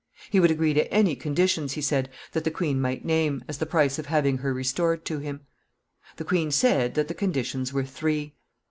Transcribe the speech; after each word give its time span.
He 0.31 0.39
would 0.39 0.49
agree 0.49 0.73
to 0.73 0.91
any 0.91 1.15
conditions, 1.15 1.73
he 1.73 1.81
said, 1.83 2.09
that 2.31 2.43
the 2.43 2.49
queen 2.49 2.81
might 2.81 3.05
name, 3.05 3.43
as 3.47 3.59
the 3.59 3.67
price 3.67 3.99
of 3.99 4.07
having 4.07 4.39
her 4.39 4.51
restored 4.51 5.05
to 5.05 5.19
him. 5.19 5.41
[Sidenote: 5.41 5.43
The 5.43 5.53
three 5.53 5.81
conditions.] 5.83 6.13
The 6.15 6.25
queen 6.25 6.51
said 6.79 6.93
that 6.95 7.07
the 7.07 7.13
conditions 7.13 7.71
were 7.71 7.85
three. 7.85 8.33